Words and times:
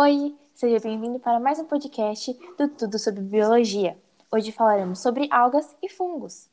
Oi, 0.00 0.32
seja 0.54 0.78
bem-vindo 0.78 1.18
para 1.18 1.40
mais 1.40 1.58
um 1.58 1.64
podcast 1.64 2.32
do 2.56 2.68
Tudo 2.68 3.00
sobre 3.00 3.20
Biologia. 3.20 3.98
Hoje 4.30 4.52
falaremos 4.52 5.02
sobre 5.02 5.26
algas 5.28 5.74
e 5.82 5.88
fungos. 5.88 6.48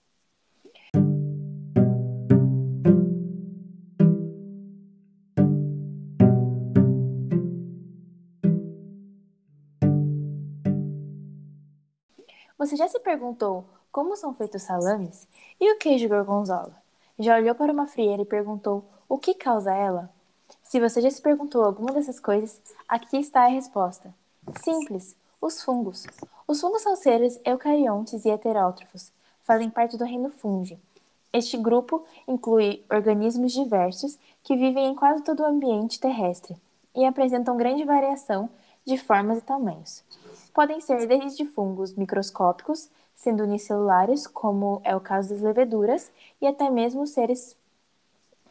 Você 12.57 12.75
já 12.75 12.87
se 12.87 12.99
perguntou 13.01 13.69
como 13.91 14.15
são 14.15 14.33
feitos 14.33 14.63
salames 14.63 15.27
e 15.61 15.71
o 15.71 15.77
queijo 15.77 16.09
gorgonzola? 16.09 16.75
Já 17.19 17.35
olhou 17.37 17.53
para 17.53 17.71
uma 17.71 17.85
frieira 17.85 18.23
e 18.23 18.25
perguntou 18.25 18.89
o 19.07 19.19
que 19.19 19.35
causa 19.35 19.71
ela? 19.71 20.14
Se 20.75 20.79
você 20.81 20.99
já 20.99 21.09
se 21.09 21.21
perguntou 21.21 21.63
alguma 21.63 21.93
dessas 21.93 22.19
coisas, 22.19 22.61
aqui 22.85 23.15
está 23.15 23.45
a 23.45 23.47
resposta. 23.47 24.13
Simples, 24.61 25.15
os 25.41 25.63
fungos. 25.63 26.05
Os 26.45 26.59
fungos 26.59 26.81
são 26.81 26.97
seres 26.97 27.39
eucariontes 27.45 28.25
e 28.25 28.29
heterótrofos, 28.29 29.09
fazem 29.41 29.69
parte 29.69 29.95
do 29.95 30.03
reino 30.03 30.29
fungi. 30.31 30.77
Este 31.31 31.55
grupo 31.55 32.03
inclui 32.27 32.83
organismos 32.91 33.53
diversos 33.53 34.19
que 34.43 34.57
vivem 34.57 34.87
em 34.87 34.95
quase 34.95 35.23
todo 35.23 35.43
o 35.43 35.45
ambiente 35.45 35.97
terrestre 35.97 36.57
e 36.93 37.05
apresentam 37.05 37.55
grande 37.55 37.85
variação 37.85 38.49
de 38.83 38.97
formas 38.97 39.37
e 39.37 39.43
tamanhos. 39.43 40.03
Podem 40.53 40.81
ser 40.81 41.07
desde 41.07 41.45
fungos 41.45 41.93
microscópicos, 41.93 42.89
sendo 43.15 43.43
unicelulares, 43.43 44.27
como 44.27 44.81
é 44.83 44.93
o 44.93 44.99
caso 44.99 45.29
das 45.29 45.41
leveduras, 45.41 46.11
e 46.41 46.45
até 46.45 46.69
mesmo 46.69 47.07
seres 47.07 47.55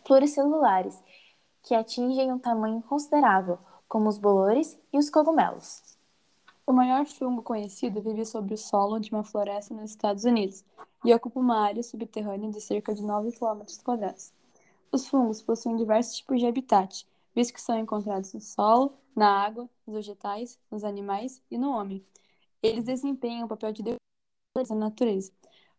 pluricelulares, 0.07 0.99
que 1.65 1.75
atingem 1.75 2.31
um 2.31 2.39
tamanho 2.39 2.83
considerável, 2.83 3.59
como 3.89 4.09
os 4.09 4.19
bolores 4.19 4.79
e 4.93 4.99
os 4.99 5.09
cogumelos. 5.09 5.83
O 6.67 6.73
maior 6.73 7.07
fungo 7.07 7.43
conhecido 7.43 8.03
vive 8.03 8.25
sobre 8.25 8.55
o 8.55 8.59
solo 8.59 9.01
de 9.01 9.11
uma 9.11 9.25
floresta 9.25 9.75
nos 9.75 9.91
Estados 9.91 10.25
Unidos 10.25 10.63
e 11.05 11.13
ocupa 11.13 11.41
uma 11.41 11.61
área 11.61 11.83
subterrânea 11.83 12.51
de 12.51 12.61
cerca 12.61 12.95
de 12.95 13.03
9 13.03 13.33
km. 13.33 13.63
Os 14.93 15.09
fungos 15.09 15.43
possuem 15.43 15.77
diversos 15.77 16.17
tipos 16.17 16.39
de 16.39 16.47
habitat, 16.47 17.07
visto 17.35 17.55
que 17.55 17.61
são 17.61 17.79
encontrados 17.79 18.33
no 18.35 18.41
solo, 18.41 18.95
na 19.17 19.45
água, 19.45 19.69
nos 19.87 19.97
vegetais, 19.97 20.59
nos 20.71 20.85
animais 20.85 21.43
e 21.51 21.57
no 21.57 21.71
homem. 21.71 22.05
Eles 22.63 22.85
desempenham 22.85 23.47
o 23.47 23.49
papel 23.49 23.73
de 23.73 23.83
decompositores 23.83 24.71
na 24.71 24.77
natureza. 24.77 25.33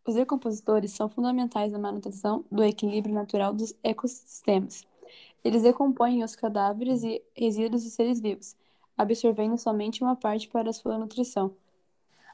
Os 0.06 0.16
decompositores 0.16 0.92
são 0.92 1.10
fundamentais 1.10 1.72
na 1.72 1.80
manutenção 1.80 2.44
do 2.52 2.64
equilíbrio 2.64 3.14
natural 3.14 3.54
dos 3.54 3.74
ecossistemas. 3.84 4.84
Eles 5.46 5.62
decompõem 5.62 6.24
os 6.24 6.36
cadáveres 6.36 7.04
e 7.04 7.22
resíduos 7.36 7.84
de 7.84 7.92
seres 7.92 8.20
vivos, 8.20 8.56
absorvendo 8.98 9.56
somente 9.60 10.04
uma 10.04 10.16
parte 10.16 10.48
para 10.50 10.74
sua 10.74 10.98
nutrição. 10.98 11.54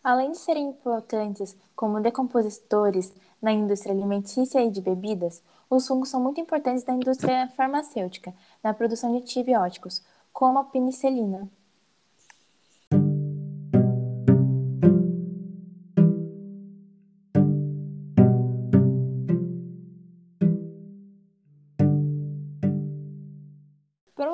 Além 0.02 0.32
de 0.32 0.38
serem 0.38 0.70
importantes 0.70 1.58
como 1.76 2.00
decompositores 2.00 3.14
na 3.42 3.52
indústria 3.52 3.94
alimentícia 3.94 4.64
e 4.64 4.72
de 4.72 4.80
bebidas, 4.80 5.44
os 5.70 5.86
fungos 5.86 6.08
são 6.08 6.22
muito 6.22 6.40
importantes 6.40 6.86
na 6.86 6.94
indústria 6.94 7.50
farmacêutica, 7.50 8.34
na 8.64 8.74
produção 8.74 9.12
de 9.12 9.18
antibióticos, 9.18 10.02
como 10.32 10.60
a 10.60 10.64
penicilina. 10.64 11.52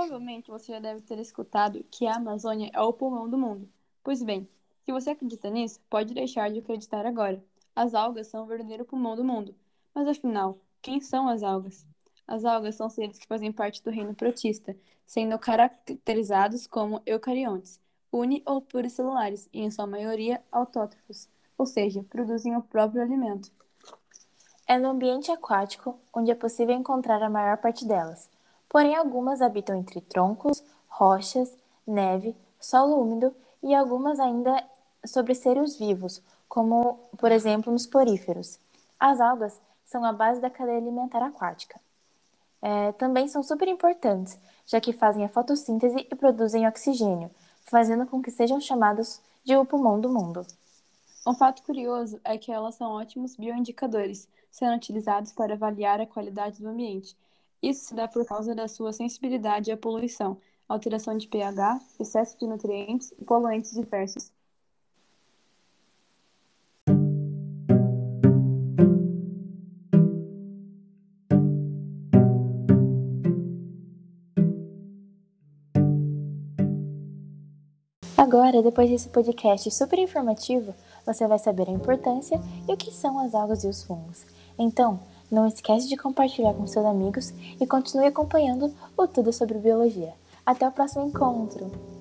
Provavelmente 0.07 0.49
você 0.49 0.71
já 0.71 0.79
deve 0.79 1.01
ter 1.01 1.19
escutado 1.19 1.83
que 1.91 2.07
a 2.07 2.15
Amazônia 2.15 2.71
é 2.73 2.79
o 2.79 2.93
pulmão 2.93 3.29
do 3.29 3.37
mundo. 3.37 3.67
Pois 4.01 4.23
bem, 4.23 4.47
se 4.85 4.91
você 4.93 5.09
acredita 5.09 5.49
nisso, 5.49 5.81
pode 5.89 6.13
deixar 6.13 6.49
de 6.49 6.59
acreditar 6.59 7.05
agora. 7.05 7.43
As 7.75 7.93
algas 7.93 8.27
são 8.27 8.45
o 8.45 8.47
verdadeiro 8.47 8.85
pulmão 8.85 9.17
do 9.17 9.23
mundo. 9.23 9.53
Mas 9.93 10.07
afinal, 10.07 10.59
quem 10.81 11.01
são 11.01 11.27
as 11.27 11.43
algas? 11.43 11.85
As 12.25 12.45
algas 12.45 12.75
são 12.75 12.89
seres 12.89 13.19
que 13.19 13.27
fazem 13.27 13.51
parte 13.51 13.83
do 13.83 13.91
reino 13.91 14.15
protista, 14.15 14.77
sendo 15.05 15.37
caracterizados 15.37 16.65
como 16.67 17.01
eucariontes, 17.05 17.77
uni 18.09 18.41
ou 18.45 18.61
pluricelulares 18.61 19.49
e, 19.51 19.61
em 19.61 19.69
sua 19.69 19.85
maioria, 19.85 20.41
autótrofos, 20.49 21.27
ou 21.57 21.65
seja, 21.65 22.05
produzem 22.09 22.55
o 22.55 22.61
próprio 22.61 23.01
alimento. 23.01 23.51
É 24.65 24.79
no 24.79 24.87
ambiente 24.87 25.33
aquático 25.33 25.99
onde 26.13 26.31
é 26.31 26.35
possível 26.35 26.75
encontrar 26.75 27.21
a 27.21 27.29
maior 27.29 27.57
parte 27.57 27.85
delas 27.85 28.36
porém 28.69 28.95
algumas 28.95 29.41
habitam 29.41 29.75
entre 29.75 30.01
troncos, 30.01 30.63
rochas, 30.87 31.55
neve, 31.85 32.35
solo 32.59 33.01
úmido 33.01 33.33
e 33.63 33.73
algumas 33.73 34.19
ainda 34.19 34.63
sobre 35.05 35.33
seres 35.35 35.77
vivos, 35.77 36.21
como, 36.49 36.99
por 37.17 37.31
exemplo, 37.31 37.71
nos 37.71 37.85
poríferos. 37.85 38.59
As 38.99 39.21
algas 39.21 39.59
são 39.85 40.03
a 40.03 40.11
base 40.11 40.41
da 40.41 40.49
cadeia 40.49 40.77
alimentar 40.77 41.23
aquática. 41.23 41.79
É, 42.61 42.91
também 42.93 43.27
são 43.27 43.43
super 43.43 43.67
importantes, 43.67 44.37
já 44.65 44.81
que 44.81 44.91
fazem 44.91 45.23
a 45.23 45.29
fotossíntese 45.29 46.07
e 46.11 46.15
produzem 46.15 46.67
oxigênio, 46.67 47.29
fazendo 47.65 48.05
com 48.05 48.21
que 48.21 48.31
sejam 48.31 48.59
chamados 48.59 49.21
de 49.43 49.55
o 49.55 49.65
pulmão 49.65 49.99
do 49.99 50.09
mundo. 50.09 50.45
Um 51.25 51.35
fato 51.35 51.61
curioso 51.63 52.19
é 52.23 52.37
que 52.37 52.51
elas 52.51 52.75
são 52.75 52.91
ótimos 52.91 53.35
bioindicadores, 53.35 54.27
sendo 54.49 54.75
utilizados 54.75 55.31
para 55.31 55.53
avaliar 55.53 56.01
a 56.01 56.07
qualidade 56.07 56.61
do 56.61 56.69
ambiente 56.69 57.15
isso 57.61 57.85
se 57.85 57.95
dá 57.95 58.07
por 58.07 58.25
causa 58.25 58.53
da 58.53 58.67
sua 58.67 58.93
sensibilidade 58.93 59.71
à 59.71 59.77
poluição, 59.77 60.37
alteração 60.67 61.17
de 61.17 61.27
pH, 61.27 61.79
excesso 61.99 62.37
de 62.37 62.45
nutrientes 62.45 63.13
e 63.17 63.25
poluentes 63.25 63.71
diversos. 63.73 64.31
Agora, 78.17 78.61
depois 78.61 78.89
desse 78.89 79.07
podcast 79.09 79.71
super 79.71 79.97
informativo, 79.99 80.75
você 81.05 81.25
vai 81.25 81.39
saber 81.39 81.69
a 81.69 81.71
importância 81.71 82.41
e 82.67 82.73
o 82.73 82.75
que 82.75 82.91
são 82.91 83.17
as 83.19 83.33
algas 83.33 83.63
e 83.63 83.67
os 83.67 83.83
fungos. 83.83 84.25
Então, 84.59 84.99
não 85.29 85.47
esquece 85.47 85.87
de 85.89 85.97
compartilhar 85.97 86.53
com 86.53 86.67
seus 86.67 86.85
amigos 86.85 87.33
e 87.59 87.65
continue 87.67 88.07
acompanhando 88.07 88.73
o 88.95 89.07
Tudo 89.07 89.33
sobre 89.33 89.57
Biologia. 89.57 90.13
Até 90.45 90.67
o 90.67 90.71
próximo 90.71 91.05
encontro! 91.05 91.96